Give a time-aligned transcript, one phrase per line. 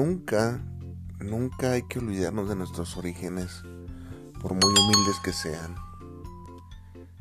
[0.00, 0.60] Nunca,
[1.18, 3.64] nunca hay que olvidarnos de nuestros orígenes,
[4.40, 5.74] por muy humildes que sean.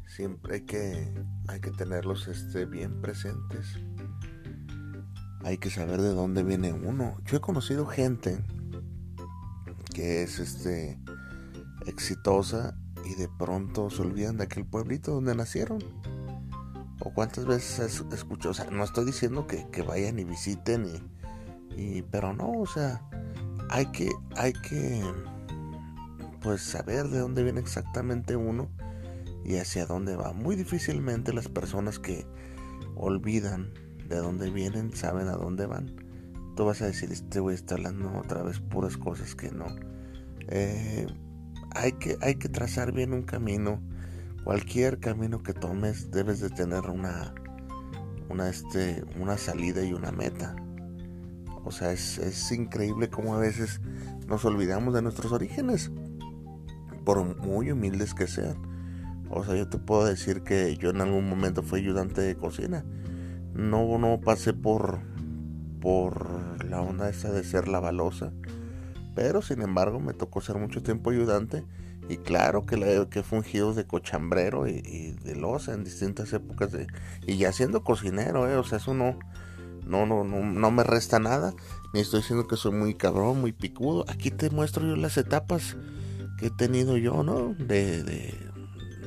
[0.05, 1.11] Siempre hay que,
[1.47, 3.79] hay que tenerlos este, bien presentes.
[5.43, 7.17] Hay que saber de dónde viene uno.
[7.25, 8.45] Yo he conocido gente
[9.95, 10.99] que es este
[11.87, 15.79] exitosa y de pronto se olvidan de aquel pueblito donde nacieron.
[16.99, 21.16] O cuántas veces escucho, o sea, no estoy diciendo que, que vayan y visiten y,
[22.11, 23.01] pero no, o sea,
[23.69, 25.03] hay que, hay que,
[26.41, 28.69] pues saber de dónde viene exactamente uno
[29.45, 30.33] y hacia dónde va.
[30.33, 32.25] Muy difícilmente las personas que
[32.95, 33.73] olvidan
[34.07, 35.95] de dónde vienen saben a dónde van.
[36.55, 39.67] Tú vas a decir, este güey está hablando otra vez puras cosas que no.
[40.47, 41.07] Eh,
[41.75, 43.81] hay, que, hay que trazar bien un camino.
[44.43, 47.35] Cualquier camino que tomes debes de tener una,
[48.29, 50.55] una, este, una salida y una meta.
[51.67, 53.81] O sea, es, increíble cómo a veces
[54.25, 55.91] nos olvidamos de nuestros orígenes,
[57.03, 58.55] por muy humildes que sean.
[59.29, 62.85] O sea, yo te puedo decir que yo en algún momento fui ayudante de cocina.
[63.53, 64.99] No, no pasé por,
[65.81, 68.31] por la onda esa de ser la balosa.
[69.13, 71.65] Pero sin embargo me tocó ser mucho tiempo ayudante.
[72.07, 76.71] Y claro que, la, que he fungido de cochambrero y, de losa en distintas épocas.
[76.71, 76.87] De,
[77.25, 78.55] y ya siendo cocinero, ¿eh?
[78.55, 79.19] o sea, eso no,
[79.87, 81.53] no, no, no, no me resta nada.
[81.93, 84.05] Ni estoy diciendo que soy muy cabrón, muy picudo.
[84.07, 85.77] Aquí te muestro yo las etapas
[86.37, 87.53] que he tenido yo, ¿no?
[87.53, 88.33] De, de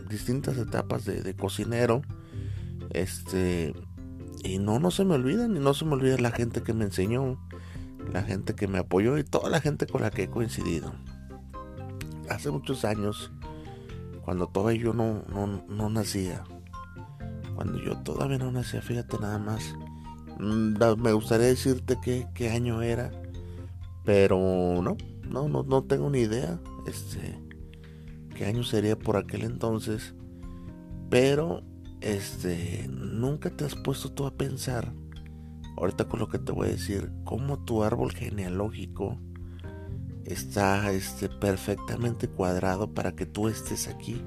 [0.08, 2.02] distintas etapas de, cocinero.
[2.90, 3.74] Este.
[4.42, 5.56] Y no, no se me olvidan.
[5.56, 7.38] Y no se me olvida la gente que me enseñó.
[8.12, 10.94] La gente que me apoyó y toda la gente con la que he coincidido.
[12.28, 13.30] Hace muchos años,
[14.24, 16.42] cuando todavía yo no, no, no nacía.
[17.54, 19.74] Cuando yo todavía no nacía, fíjate nada más
[20.40, 21.98] me gustaría decirte
[22.34, 23.10] qué, año era,
[24.04, 24.38] pero
[24.82, 24.96] no,
[25.28, 26.60] no, no, no tengo ni idea.
[26.86, 27.38] Este,
[28.34, 30.14] qué año sería por aquel entonces.
[31.10, 31.62] Pero,
[32.00, 34.92] este, nunca te has puesto tú a pensar,
[35.76, 39.18] ahorita con lo que te voy a decir, cómo tu árbol genealógico
[40.24, 44.22] está este, perfectamente cuadrado para que tú estés aquí,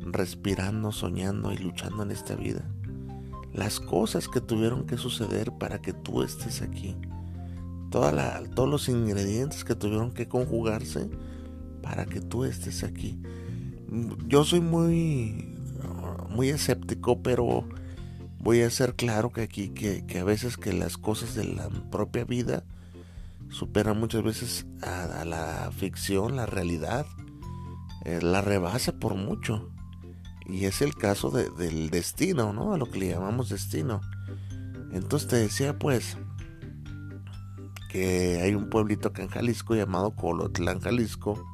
[0.00, 2.73] respirando, soñando y luchando en esta vida
[3.54, 6.96] las cosas que tuvieron que suceder para que tú estés aquí.
[7.90, 11.08] Todos los ingredientes que tuvieron que conjugarse
[11.80, 13.20] para que tú estés aquí.
[14.26, 15.56] Yo soy muy,
[16.28, 17.64] muy escéptico, pero
[18.40, 22.24] voy a ser claro que aquí, que, a veces que las cosas de la propia
[22.24, 22.64] vida
[23.48, 27.06] superan muchas veces a, la ficción, la realidad,
[28.04, 29.70] eh, la rebasa por mucho.
[30.46, 32.74] Y es el caso del destino, ¿no?
[32.74, 34.00] A lo que le llamamos destino.
[34.92, 36.16] Entonces te decía pues
[37.88, 41.44] que hay un pueblito acá en Jalisco llamado Colotlán, Jalisco,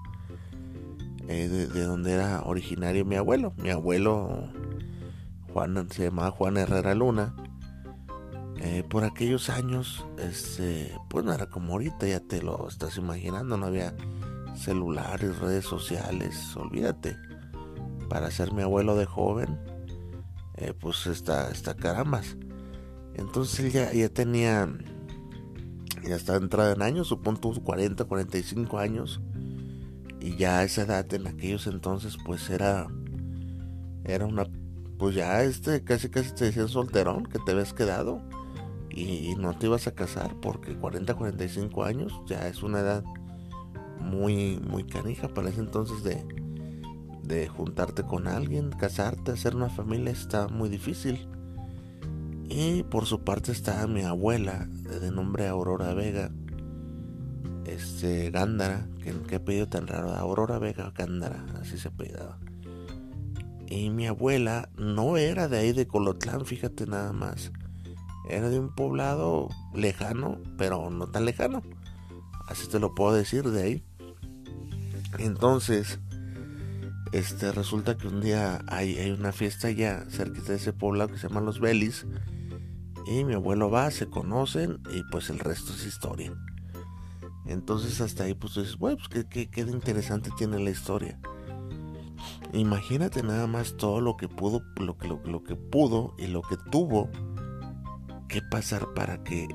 [1.28, 3.54] eh, de, donde era originario mi abuelo.
[3.58, 4.48] Mi abuelo
[5.52, 7.34] Juan se llamaba Juan Herrera Luna.
[8.62, 13.56] Eh, por aquellos años, este, pues no era como ahorita, ya te lo estás imaginando,
[13.56, 13.94] no había
[14.54, 17.29] celulares, redes sociales, olvídate
[18.10, 19.58] para ser mi abuelo de joven,
[20.56, 22.36] eh, pues está, está carambas.
[23.14, 24.68] Entonces ya, ya tenía,
[26.02, 29.22] ya estaba entrada en años, supongo 40, 45 años.
[30.20, 32.88] Y ya esa edad, en aquellos entonces, pues era,
[34.04, 34.44] era una,
[34.98, 38.20] pues ya este, casi casi te decían solterón, que te habías quedado.
[38.90, 43.04] Y, y no te ibas a casar porque 40, 45 años ya es una edad
[44.00, 46.39] muy, muy canija para ese entonces de,
[47.30, 51.28] de juntarte con alguien, casarte, hacer una familia está muy difícil.
[52.48, 56.32] Y por su parte está mi abuela, de nombre Aurora Vega.
[57.64, 62.38] este, Gándara, que, que apellido tan raro, Aurora Vega Gándara, así se apellidaba.
[63.68, 67.52] Y mi abuela no era de ahí de Colotlán, fíjate nada más.
[68.28, 71.62] Era de un poblado lejano, pero no tan lejano.
[72.48, 73.84] Así te lo puedo decir de ahí.
[75.18, 76.00] Entonces,
[77.12, 81.18] este resulta que un día hay, hay una fiesta allá cerquita de ese poblado que
[81.18, 82.06] se llama Los Belis.
[83.06, 86.32] Y mi abuelo va, se conocen y pues el resto es historia.
[87.46, 91.18] Entonces hasta ahí pues dices, bueno, pues qué, qué, interesante tiene la historia.
[92.52, 97.10] Imagínate nada más todo lo que pudo, lo, lo que pudo y lo que tuvo
[98.28, 99.48] que pasar para que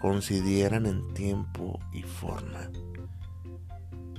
[0.00, 2.70] coincidieran en tiempo y forma.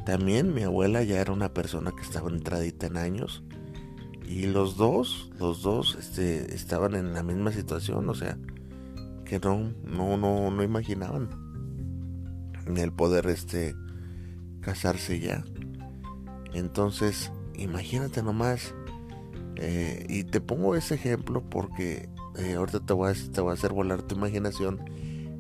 [0.06, 3.44] También mi abuela ya era una persona que estaba entradita en años
[4.32, 8.38] y los dos, los dos este, estaban en la misma situación, o sea,
[9.26, 11.30] que no, no, no, no imaginaban
[12.66, 13.76] el poder este
[14.62, 15.44] casarse ya.
[16.54, 18.74] Entonces, imagínate nomás.
[19.58, 23.74] Eh, y te pongo ese ejemplo porque eh, ahorita te a, te voy a hacer
[23.74, 24.80] volar tu imaginación.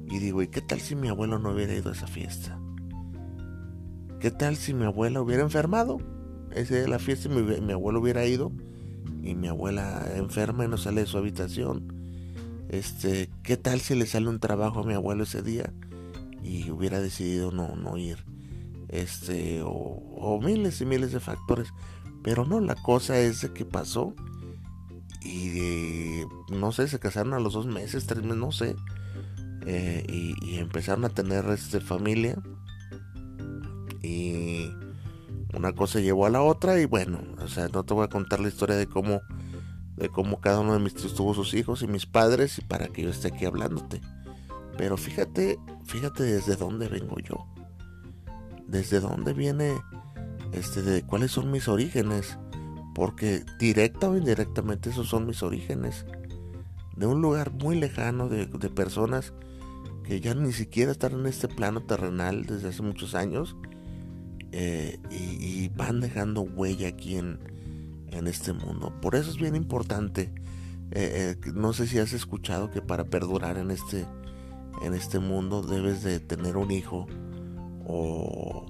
[0.09, 2.60] Y digo, ¿y qué tal si mi abuelo no hubiera ido a esa fiesta?
[4.21, 5.97] ¿Qué tal si mi abuela hubiera enfermado?
[6.51, 8.51] Ese de la fiesta mi, mi abuelo hubiera ido
[9.23, 11.93] y mi abuela enferma y no sale de su habitación.
[12.69, 15.73] Este, ¿qué tal si le sale un trabajo a mi abuelo ese día?
[16.43, 18.23] y hubiera decidido no, no ir.
[18.89, 21.73] Este, o, miles y miles de factores.
[22.23, 24.15] Pero no, la cosa es de que pasó.
[25.23, 28.75] Y no sé, se casaron a los dos meses, tres meses, no sé.
[29.65, 32.41] Eh, y, empezaron a tener este, familia.
[34.01, 34.71] Y
[35.53, 36.79] una cosa llevó a la otra.
[36.79, 39.21] Y bueno, o sea, no te voy a contar la historia de cómo,
[39.95, 42.59] de cómo cada uno de mis tíos tuvo sus hijos y mis padres.
[42.59, 44.01] Y para que yo esté aquí hablándote.
[44.77, 47.45] Pero fíjate, fíjate desde dónde vengo yo.
[48.67, 49.81] Desde dónde viene,
[50.53, 52.37] este, de cuáles son mis orígenes.
[52.93, 56.05] Porque directa o indirectamente esos son mis orígenes.
[56.95, 59.33] De un lugar muy lejano, de, personas
[60.03, 63.55] que ya ni siquiera están en este plano terrenal desde hace muchos años.
[64.51, 67.39] Eh, y, van dejando huella aquí en,
[68.07, 68.93] en, este mundo.
[69.01, 70.33] Por eso es bien importante.
[70.91, 74.05] Eh, eh, no sé si has escuchado que para perdurar en este
[74.81, 77.07] en este mundo debes de tener un hijo
[77.85, 78.65] o,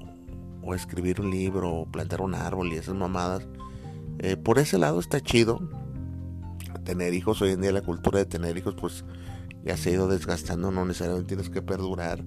[0.76, 3.46] escribir un libro o plantar un árbol y esas mamadas.
[4.20, 5.60] Eh, por ese lado está chido
[6.86, 7.42] tener hijos.
[7.42, 9.04] Hoy en día la cultura de tener hijos pues
[9.66, 12.24] ya se ha ido desgastando, no necesariamente tienes que perdurar.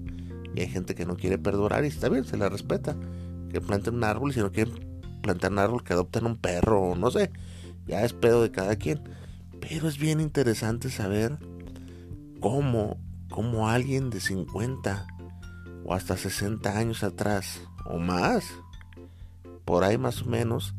[0.53, 2.95] Y hay gente que no quiere perdurar y está bien, se la respeta.
[3.51, 4.73] Que planten un árbol si no quieren
[5.21, 7.31] plantar un árbol que adopten un perro o no sé.
[7.87, 9.01] Ya es pedo de cada quien.
[9.59, 11.37] Pero es bien interesante saber
[12.39, 12.97] cómo
[13.29, 15.07] como alguien de 50
[15.83, 18.45] o hasta 60 años atrás o más,
[19.65, 20.73] por ahí más o menos,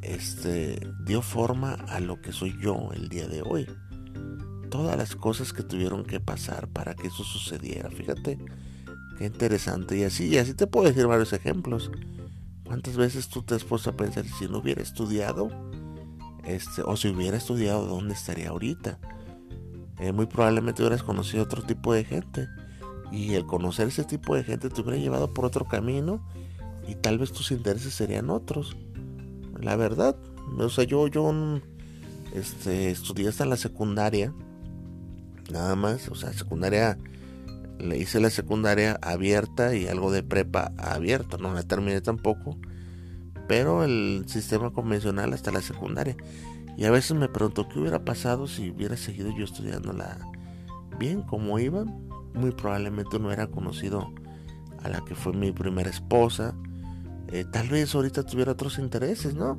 [0.00, 3.66] este dio forma a lo que soy yo el día de hoy.
[4.70, 8.38] Todas las cosas que tuvieron que pasar para que eso sucediera, fíjate,
[9.26, 9.98] interesante.
[9.98, 11.90] Y así, y así te puedo decir varios ejemplos.
[12.64, 15.50] ¿Cuántas veces tú te has puesto a pensar si no hubiera estudiado?
[16.44, 18.98] Este, o si hubiera estudiado, ¿dónde estaría ahorita?
[20.00, 22.48] Eh, muy probablemente hubieras conocido otro tipo de gente.
[23.10, 26.26] Y el conocer ese tipo de gente te hubiera llevado por otro camino
[26.88, 28.76] y tal vez tus intereses serían otros.
[29.60, 30.16] La verdad,
[30.58, 31.32] o sea, yo, yo
[32.34, 34.34] este, estudié hasta la secundaria,
[35.50, 36.98] nada más, o sea, secundaria,
[37.82, 42.58] le hice la secundaria abierta y algo de prepa abierta, no la terminé tampoco,
[43.48, 46.16] pero el sistema convencional hasta la secundaria.
[46.76, 50.18] Y a veces me pregunto qué hubiera pasado si hubiera seguido yo estudiándola
[50.98, 51.84] bien como iba.
[52.34, 54.10] Muy probablemente no hubiera conocido
[54.82, 56.54] a la que fue mi primera esposa.
[57.28, 59.58] Eh, tal vez ahorita tuviera otros intereses, ¿no?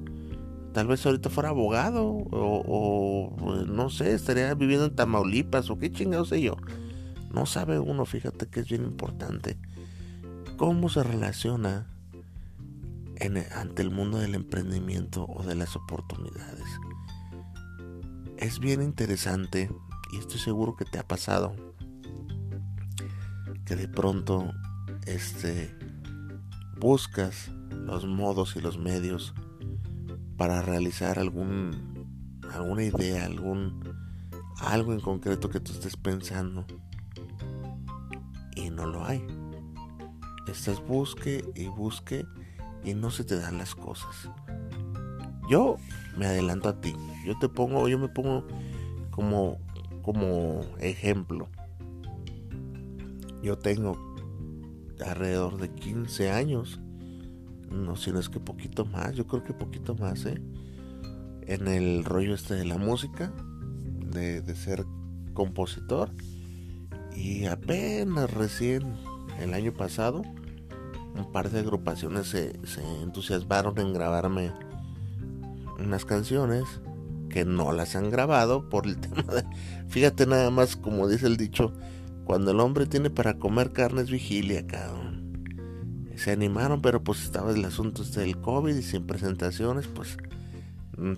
[0.74, 5.92] Tal vez ahorita fuera abogado o, pues, no sé, estaría viviendo en Tamaulipas o qué
[5.92, 6.56] chingados sé yo.
[7.33, 9.57] No sabe uno, fíjate que es bien importante.
[10.57, 11.87] ¿Cómo se relaciona
[13.55, 16.67] ante el mundo del emprendimiento o de las oportunidades?
[18.43, 19.69] es bien interesante
[20.11, 21.55] y estoy seguro que te ha pasado
[23.63, 24.51] que de pronto
[25.05, 25.73] este
[26.77, 29.33] buscas los modos y los medios
[30.35, 33.79] para realizar algún alguna idea, algún
[34.59, 36.65] algo en concreto que tú estés pensando
[38.55, 39.25] y no lo hay.
[40.48, 42.25] Estás busque y busque
[42.83, 44.29] y no se te dan las cosas.
[45.50, 45.77] Yo
[46.17, 46.93] me adelanto a ti.
[47.25, 48.45] Yo te pongo, yo me pongo
[49.12, 49.57] como,
[50.01, 51.48] como ejemplo.
[53.41, 53.98] Yo tengo
[55.05, 56.79] alrededor de 15 años.
[57.69, 60.41] No, si no es que poquito más, yo creo que poquito más, ¿eh?
[61.48, 63.33] En el rollo este de la música,
[64.12, 64.86] de, de ser
[65.33, 66.12] compositor.
[67.15, 68.96] Y apenas recién
[69.39, 70.22] el año pasado,
[71.15, 74.51] un par de agrupaciones se, se entusiasmaron en grabarme
[75.79, 76.63] unas canciones
[77.29, 79.43] que no las han grabado por el tema de...
[79.88, 81.74] Fíjate nada más como dice el dicho,
[82.25, 85.13] cuando el hombre tiene para comer carne es vigilia, cabrón.
[86.15, 90.17] Se animaron, pero pues estaba el asunto este del COVID y sin presentaciones, pues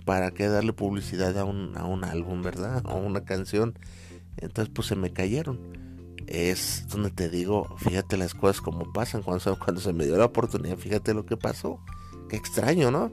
[0.05, 2.81] para qué darle publicidad a un, a un álbum, ¿verdad?
[2.89, 3.77] O una canción.
[4.37, 5.59] Entonces pues se me cayeron.
[6.27, 9.21] Es donde te digo, fíjate las cosas como pasan.
[9.21, 11.79] Cuando, cuando se me dio la oportunidad, fíjate lo que pasó.
[12.29, 13.11] Qué extraño, ¿no?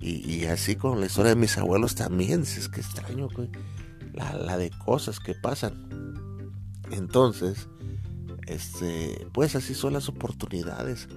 [0.00, 3.28] Y, así con la historia de mis abuelos también, es que extraño,
[4.14, 5.88] La, la de cosas que pasan.
[6.92, 7.68] Entonces,
[8.46, 11.08] este, pues así son las oportunidades.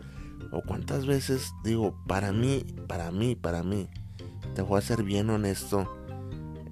[0.52, 3.88] O cuántas veces digo, para mí, para mí, para mí,
[4.56, 5.90] te voy a ser bien honesto.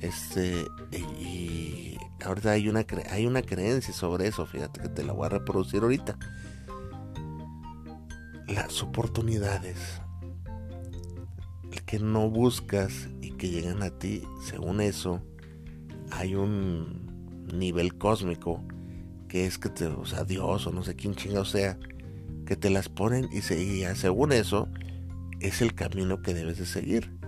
[0.01, 5.25] Este, y, ahorita hay una, hay una creencia sobre eso, fíjate que te la voy
[5.25, 6.17] a reproducir ahorita.
[8.47, 10.01] Las oportunidades
[11.89, 15.23] que no buscas y que llegan a ti, según eso,
[16.11, 18.63] hay un nivel cósmico
[19.27, 21.79] que es que te, o sea, Dios o no sé quién chinga o sea,
[22.45, 24.69] que te las ponen y, se, según eso,
[25.39, 27.18] es el camino que debes de seguir.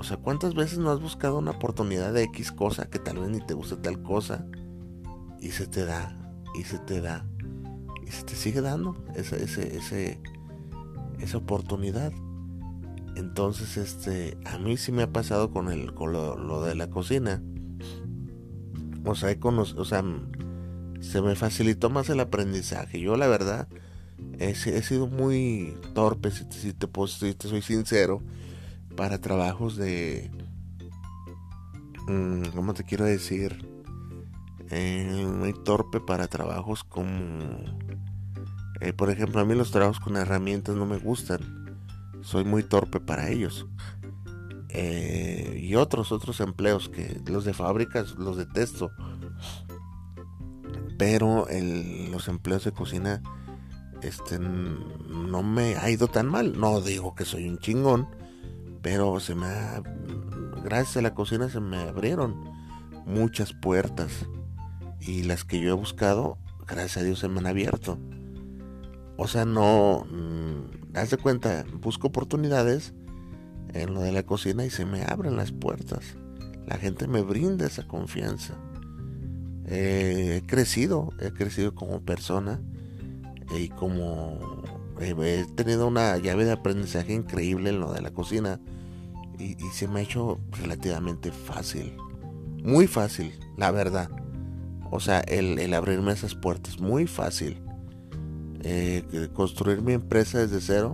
[0.00, 3.28] O sea, ¿cuántas veces no has buscado una oportunidad de X cosa que tal vez
[3.28, 4.46] ni te gusta tal cosa?
[5.38, 6.16] Y se te da,
[6.58, 7.26] y se te da,
[8.06, 10.18] y se te sigue dando esa, ese, ese,
[11.20, 12.14] esa oportunidad.
[13.14, 17.42] Entonces, este, a mí sí me ha pasado con el, con lo, de la cocina.
[19.04, 20.02] O sea, o sea,
[21.00, 23.02] se me facilitó más el aprendizaje.
[23.02, 23.68] Yo la verdad
[24.38, 26.72] he, sido muy torpe, si, te, si
[27.34, 28.22] te soy sincero,
[29.00, 30.30] para trabajos de...
[32.06, 33.66] Mm, ¿Cómo te quiero decir?
[34.68, 37.64] Eh, muy torpe para trabajos como...
[38.82, 41.40] Eh, por ejemplo, a mí los trabajos con herramientas no me gustan
[42.20, 43.66] soy muy torpe para ellos.
[44.68, 48.92] Eh, y otros, otros empleos que los de fábricas los detesto.
[50.98, 51.46] Pero
[52.12, 53.22] los empleos de cocina
[54.02, 56.60] este, no me ha ido tan mal.
[56.60, 58.19] No digo que soy un chingón,
[58.82, 59.82] pero se me ha,
[60.64, 62.44] gracias a la cocina se me abrieron
[63.06, 64.26] muchas puertas.
[65.00, 67.98] Y las que yo he buscado, gracias a Dios se me han abierto.
[69.16, 70.06] O sea, no
[70.94, 72.94] haz de cuenta, busco oportunidades
[73.72, 76.16] en lo de la cocina y se me abren las puertas.
[76.66, 78.54] La gente me brinda esa confianza.
[79.66, 82.60] Eh, he crecido, he crecido como persona
[83.56, 84.38] y como
[85.00, 88.60] he tenido una llave de aprendizaje increíble en lo de la cocina
[89.38, 91.96] y, se me ha hecho relativamente fácil,
[92.62, 94.10] muy fácil, la verdad.
[94.90, 97.62] O sea, el, abrirme esas puertas, muy fácil.
[98.62, 100.92] Eh, construir mi empresa desde cero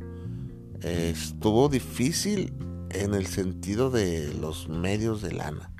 [0.82, 2.54] eh, estuvo difícil
[2.90, 5.72] en el sentido de los medios de lana.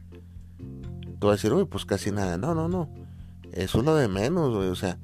[1.21, 2.37] Tú vas a decir, uy, pues casi nada.
[2.39, 2.93] No, no, no.
[3.53, 4.99] Eso es lo de menos, O sea,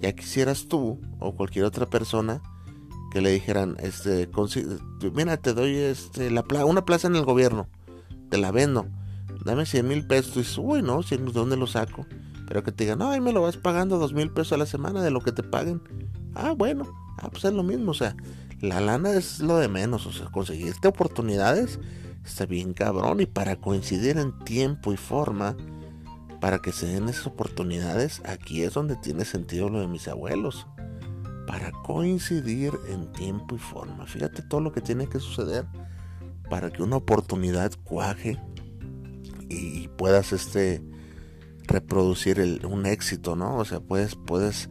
[0.00, 2.40] ya quisieras tú o cualquier otra persona
[3.10, 4.28] que le dijeran, este,
[5.14, 7.68] mira, te doy este, la una plaza en el gobierno,
[8.30, 8.86] te la vendo,
[9.44, 10.36] dame 100 mil pesos.
[10.36, 12.06] Y dices, uy, no, ¿de dónde lo saco?
[12.46, 14.66] Pero que te digan, no, ahí me lo vas pagando dos mil pesos a la
[14.66, 15.82] semana de lo que te paguen.
[16.34, 16.86] Ah, bueno,
[17.18, 18.16] ah, pues es lo mismo, o sea,
[18.60, 21.78] la lana es lo de menos, o sea, conseguiste oportunidades
[22.28, 25.56] está bien cabrón y para coincidir en tiempo y forma,
[26.40, 30.66] para que se den esas oportunidades, aquí es donde tiene sentido lo de mis abuelos.
[31.48, 34.06] Para coincidir en tiempo y forma.
[34.06, 35.66] Fíjate todo lo que tiene que suceder
[36.48, 38.38] para que una oportunidad cuaje
[39.48, 40.82] y puedas este
[41.66, 43.56] reproducir un éxito, ¿no?
[43.56, 44.68] O sea, puedes, puedes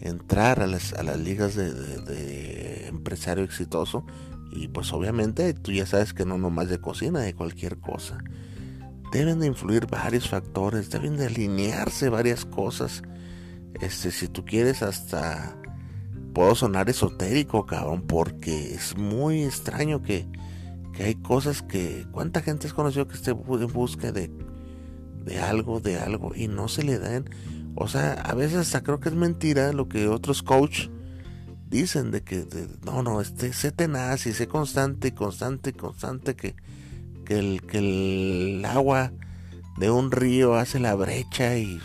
[0.00, 4.04] entrar a las, a las ligas de, empresario exitoso
[4.50, 8.18] y pues obviamente tú ya sabes que no nomás de cocina, de cualquier cosa.
[9.12, 13.02] Deben de influir varios factores, deben de alinearse varias cosas.
[13.80, 15.56] Este, si tú quieres hasta
[16.32, 20.26] puedo sonar esotérico, cabrón, porque es muy extraño que,
[20.92, 24.30] que hay cosas que cuánta gente has conocido que esté en busca de
[25.24, 27.26] de algo, de algo y no se le dan
[27.74, 30.88] o sea, a veces hasta creo que es mentira lo que otros coach
[31.68, 32.46] dicen de que
[32.84, 36.54] no, no, este, sé tenaz y sé constante, constante, constante que,
[37.24, 39.12] que, el, que el agua
[39.78, 41.80] de un río hace la brecha y,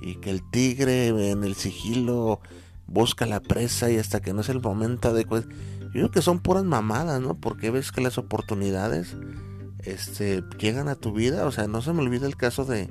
[0.00, 2.40] y, que el tigre en el sigilo
[2.86, 5.46] busca la presa y hasta que no es el momento adecuado.
[5.48, 7.34] Yo creo que son puras mamadas, ¿no?
[7.34, 9.16] Porque ves que las oportunidades
[9.84, 11.46] este, llegan a tu vida.
[11.46, 12.90] O sea, no se me olvida el caso de,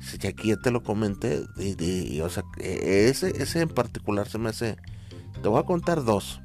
[0.00, 4.38] si aquí ya te lo comenté, y, o sea, e, ese, ese en particular se
[4.38, 4.76] me hace...
[5.42, 6.40] Te voy a contar dos,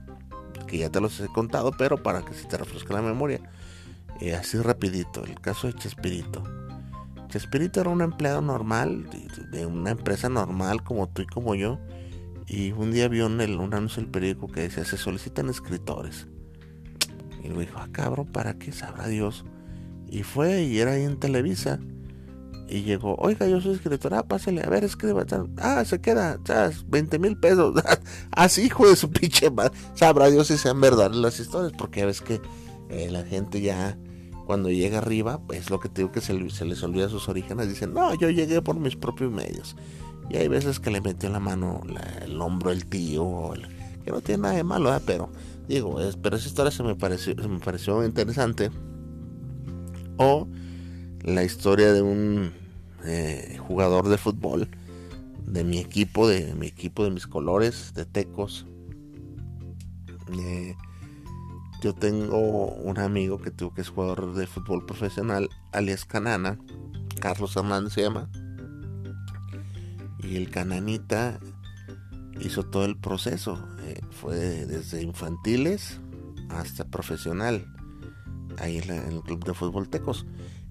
[0.68, 3.42] que ya te los he contado, pero para que se te refresque la memoria.
[4.20, 6.44] Eh, así rapidito, el caso de Chespirito.
[7.30, 9.10] Chespirito era un empleado normal,
[9.52, 11.80] de, una empresa normal como tú y como yo.
[12.48, 16.28] Y un día vio en el, un anuncio del periódico que decía, se solicitan escritores.
[17.44, 18.72] Y le dijo, ah cabrón, ¿para qué?
[18.72, 19.46] Sabrá Dios.
[20.10, 21.80] Y fue y era ahí en Televisa.
[22.68, 25.26] Y llegó, oiga, yo soy escritor, ah, pásale, a ver, escriba,
[25.58, 26.90] ah, se queda, ¿sabes?
[26.90, 27.76] 20 mil pesos,
[28.32, 32.22] así, hijo de su pinche madre, sabrá Dios si sean verdades las historias, porque ves
[32.22, 32.42] que
[32.90, 33.98] eh, la gente ya,
[34.46, 38.16] cuando llega arriba, pues lo que te que se, les olvida sus orígenes, dicen, no,
[38.16, 39.76] yo llegué por mis propios medios,
[40.30, 41.82] y hay veces que le metió la mano,
[42.22, 43.52] el hombro el tío,
[44.04, 45.30] que no tiene nada de malo, pero,
[45.68, 48.72] digo, pero esa historia se me pareció, se me pareció interesante,
[50.18, 50.48] o
[51.22, 52.52] la historia de un
[53.06, 54.70] eh, jugador de fútbol
[55.46, 58.66] de mi equipo, de mi equipo de mis colores, de Tecos.
[60.40, 60.76] Eh,
[61.82, 66.58] yo tengo un amigo que tuvo que es jugador de fútbol profesional, alias Canana,
[67.20, 68.30] Carlos Hernández se llama.
[70.36, 71.40] El Cananita
[72.40, 76.00] hizo todo el proceso, eh, fue desde infantiles
[76.50, 77.66] hasta profesional,
[78.60, 80.26] ahí en, en el club de fútbol Tecos.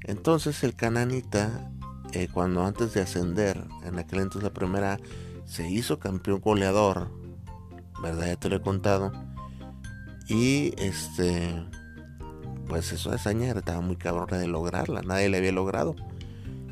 [0.04, 1.70] Entonces el Cananita,
[2.12, 4.98] eh, cuando antes de ascender, en aquel entonces la primera,
[5.44, 7.10] se hizo campeón goleador,
[8.02, 8.26] ¿verdad?
[8.26, 9.12] Ya te lo he contado.
[10.28, 11.66] Y este,
[12.68, 15.94] pues eso hazaña estaba muy cabrón de lograrla, nadie le había logrado.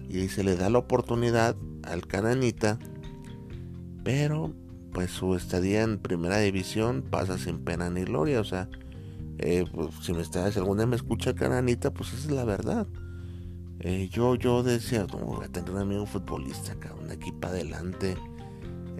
[0.09, 1.57] Y se le da la oportunidad
[1.91, 2.79] al Cananita,
[4.05, 4.55] pero
[4.93, 8.69] pues su estadía en primera división pasa sin pena ni gloria, o sea,
[9.39, 12.45] eh, pues, si me está, si algún día me escucha Cananita, pues esa es la
[12.45, 12.87] verdad.
[13.81, 18.17] Eh, yo, yo decía, no, voy a tener un amigo futbolista, cabrón, de aquí adelante.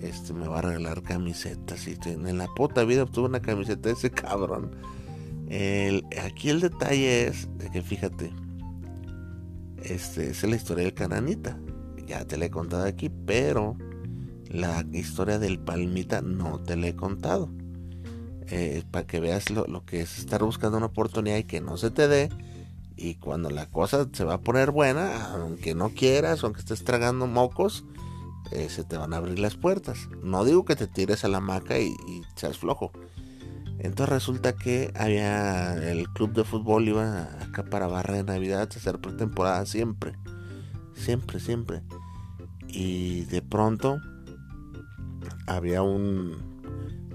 [0.01, 1.87] Este me va a regalar camisetas.
[1.87, 4.71] Y en la puta vida obtuve una camiseta de ese cabrón.
[6.25, 8.33] aquí el detalle es que fíjate,
[9.83, 11.59] este es la historia del cananita.
[12.11, 13.77] Ya te la he contado aquí, pero
[14.49, 17.49] la historia del palmita no te la he contado.
[18.49, 21.93] Eh, para que veas lo, que es estar buscando una oportunidad y que no se
[21.93, 22.29] te dé
[22.97, 27.29] y cuando la cosa se va a poner buena, aunque no quieras, aunque estés tragando
[27.29, 27.85] mocos,
[28.51, 30.09] eh, se te van a abrir las puertas.
[30.21, 31.95] No digo que te tires a la maca y,
[32.35, 32.91] seas flojo.
[33.79, 38.65] Entonces resulta que había el club de fútbol iba acá para Barra de Navidad a
[38.65, 40.17] hacer pretemporada siempre.
[40.95, 41.83] Siempre, siempre.
[42.73, 44.01] Y de pronto
[45.47, 46.37] había un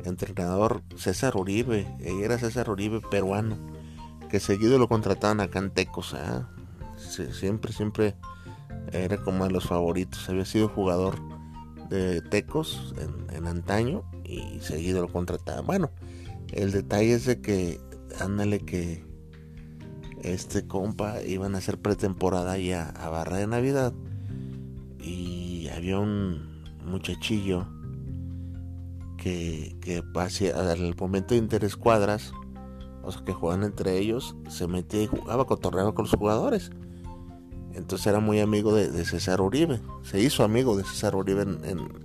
[0.03, 1.87] entrenador, César Uribe.
[1.99, 3.57] Era César Uribe, peruano
[4.29, 6.13] que seguido lo contrataban a Cantecos.
[6.13, 6.49] ¿ah?
[6.97, 8.15] siempre, siempre
[8.91, 10.29] era como de los favoritos.
[10.29, 11.19] Había sido jugador
[11.89, 15.65] de Tecos en, antaño y seguido lo contrataban.
[15.65, 15.91] Bueno,
[16.51, 17.79] el detalle es de que,
[18.19, 19.05] ándale que
[20.23, 23.93] este compa iban a hacer pretemporada ya a Barra de Navidad
[24.99, 25.44] y
[25.75, 27.67] había un muchachillo
[29.17, 30.03] que, que
[30.51, 32.33] al momento de interescuadras
[33.05, 36.71] o sea, que juegan entre ellos, se metía y jugaba, cotorreaba con los jugadores.
[37.73, 39.79] Entonces era muy amigo de, César Uribe.
[40.03, 41.45] Se hizo amigo de César Uribe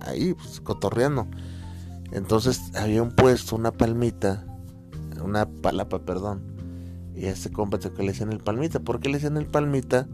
[0.01, 1.27] ahí, pues, cotorreando.
[2.11, 4.45] Entonces había un puesto, una palmita,
[5.23, 6.43] una palapa, perdón.
[7.15, 8.79] Y a este compa que le decían el palmita.
[8.79, 10.07] ¿Por qué le decían el palmita?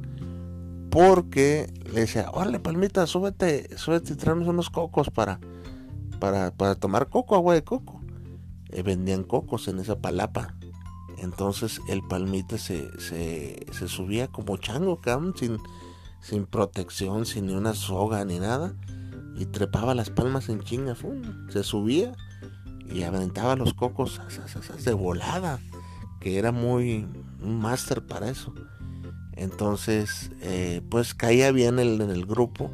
[0.98, 5.40] Porque le decía, órale palmita, súbete, súbete y tráenos unos cocos para,
[6.20, 8.02] para, para tomar coco, agua de coco.
[8.76, 10.56] Y vendían cocos en esa palapa.
[11.20, 15.00] Entonces el palmita se, se, subía como chango,
[15.36, 15.60] sin,
[16.20, 18.74] sin protección, sin ni una soga ni nada.
[19.36, 20.96] Y trepaba las palmas en chinga,
[21.50, 22.14] se subía
[22.90, 24.20] y aventaba los cocos
[24.84, 25.60] de volada,
[26.20, 27.08] que era muy
[27.40, 28.52] un máster para eso.
[29.38, 32.72] Entonces, eh, pues caía bien en el grupo,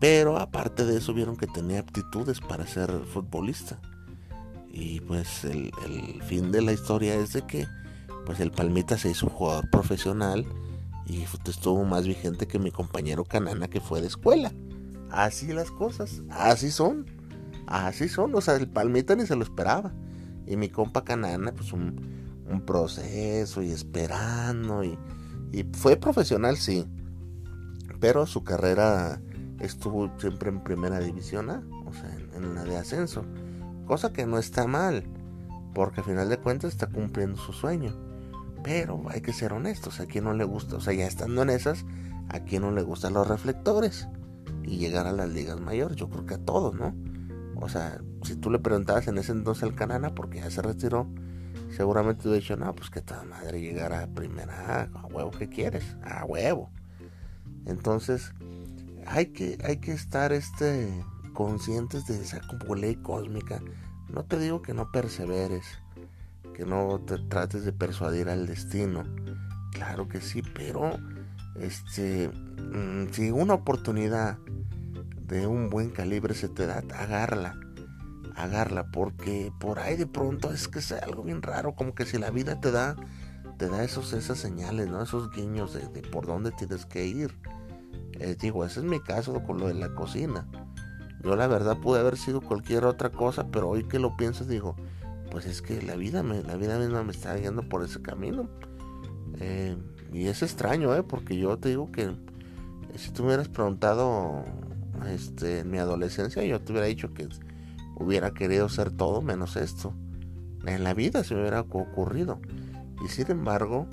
[0.00, 3.78] pero aparte de eso vieron que tenía aptitudes para ser futbolista.
[4.72, 5.72] Y pues el,
[6.26, 7.66] fin de la historia es de que
[8.24, 10.46] pues el Palmita se hizo un jugador profesional
[11.06, 14.52] y estuvo más vigente que mi compañero Canana que fue de escuela.
[15.10, 17.06] Así las cosas, así son,
[17.66, 19.92] así son, o sea, el Palmita ni se lo esperaba.
[20.46, 22.18] Y mi compa Canana, pues un,
[22.66, 24.98] proceso y esperando y,
[25.72, 26.86] fue profesional, sí.
[28.00, 29.20] Pero su carrera
[29.60, 33.24] estuvo siempre en primera división A, o sea, en, en la de ascenso
[33.90, 35.02] Cosa que no está mal,
[35.74, 37.92] porque al final de cuentas está cumpliendo su sueño.
[38.62, 41.50] Pero hay que ser honestos, a quien no le gusta, o sea, ya estando en
[41.50, 41.84] esas,
[42.28, 44.06] a quien no le gustan los reflectores
[44.62, 46.94] y llegar a las ligas mayores, yo creo que a todos, ¿no?
[47.56, 51.08] O sea, si tú le preguntabas en ese entonces al Canana, porque ya se retiró,
[51.76, 55.96] seguramente tú dicho, no, pues que toda madre llegara a primera, a huevo que quieres,
[56.02, 56.70] a huevo.
[57.66, 58.32] Entonces,
[59.06, 60.92] hay que, hay que estar este,
[61.32, 63.60] conscientes de esa como ley cósmica.
[64.08, 65.64] No te digo que no perseveres,
[66.54, 69.04] que no te trates de persuadir al destino.
[69.72, 70.98] Claro que sí, pero
[71.56, 74.38] este, mm, si una oportunidad
[75.26, 77.56] de un buen calibre se te da, agarla
[78.36, 82.18] agarla porque por ahí de pronto es que sea algo bien raro, como que si
[82.18, 82.96] la vida te da,
[83.58, 85.02] te da esos, esas señales, ¿no?
[85.02, 87.36] Esos guiños de, por dónde tienes que ir.
[88.14, 90.46] Eh, digo, ese es mi caso con lo de la cocina.
[91.22, 94.76] Yo la verdad pude haber sido cualquier otra cosa, pero hoy que lo pienso digo,
[95.30, 98.48] pues es que la vida, me, la vida misma me está guiando por ese camino.
[99.38, 99.76] Eh,
[100.12, 101.02] y es extraño, ¿eh?
[101.02, 102.14] Porque yo te digo que
[102.96, 104.44] si tú me hubieras preguntado
[105.08, 107.28] este, en mi adolescencia, yo te hubiera dicho que
[108.00, 109.94] hubiera querido ser todo menos esto.
[110.66, 112.40] En la vida se me hubiera ocurrido.
[113.04, 113.86] Y sin embargo,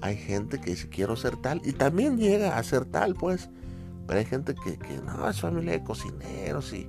[0.00, 3.48] hay gente que dice quiero ser tal y también llega a ser tal, pues.
[4.06, 6.88] Pero hay gente que, que no, es familia de cocineros y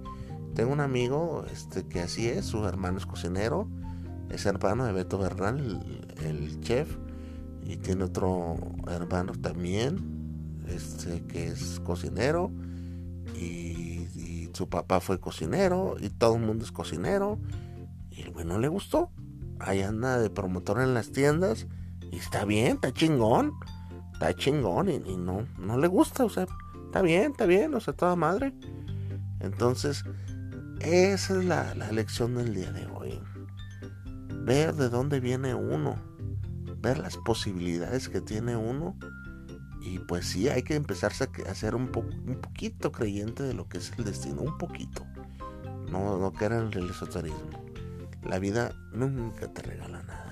[0.58, 3.68] tengo un amigo este, que así es, su hermano es cocinero,
[4.32, 6.98] es hermano de Beto Bernal, el, chef,
[7.64, 8.56] y tiene otro
[8.88, 12.52] hermano también, este, que es cocinero,
[13.36, 13.87] y, y,
[14.58, 17.40] su papá fue cocinero, y todo el mundo es cocinero,
[18.12, 19.12] y el güey no le gustó.
[19.60, 21.68] Ahí anda de promotor en las tiendas,
[22.12, 23.54] y está bien, está chingón,
[24.14, 26.48] está chingón, y, y no, no le gusta, o sea,
[26.86, 28.54] está bien, está bien, o sea, toda madre.
[29.40, 30.04] Entonces,
[30.80, 33.20] esa es la, lección del día de hoy.
[34.46, 35.96] Ver de dónde viene uno.
[36.80, 38.96] Ver las posibilidades que tiene uno.
[39.88, 43.94] Y pues sí, hay que empezarse a ser un, poquito creyente de lo que es
[43.98, 44.42] el destino.
[44.42, 45.06] Un poquito.
[45.90, 47.64] No, no que en el esoterismo.
[48.26, 50.27] La vida nunca te regala nada.